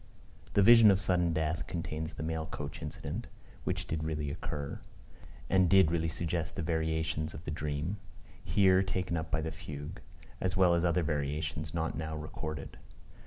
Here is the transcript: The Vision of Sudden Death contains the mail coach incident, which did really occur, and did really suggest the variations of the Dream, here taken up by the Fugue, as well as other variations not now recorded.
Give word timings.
The 0.55 0.63
Vision 0.63 0.89
of 0.89 0.99
Sudden 0.99 1.31
Death 1.31 1.67
contains 1.67 2.13
the 2.13 2.23
mail 2.23 2.47
coach 2.47 2.81
incident, 2.81 3.27
which 3.65 3.85
did 3.85 4.03
really 4.03 4.31
occur, 4.31 4.79
and 5.47 5.69
did 5.69 5.91
really 5.91 6.09
suggest 6.09 6.55
the 6.55 6.63
variations 6.63 7.35
of 7.35 7.43
the 7.45 7.51
Dream, 7.51 7.97
here 8.43 8.81
taken 8.81 9.15
up 9.15 9.29
by 9.29 9.41
the 9.41 9.51
Fugue, 9.51 10.01
as 10.39 10.57
well 10.57 10.73
as 10.73 10.83
other 10.83 11.03
variations 11.03 11.75
not 11.75 11.95
now 11.95 12.15
recorded. 12.17 12.79